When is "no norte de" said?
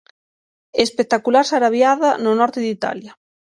2.23-2.69